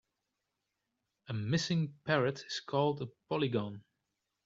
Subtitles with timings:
[1.27, 3.83] A missing parrot is called a polygon.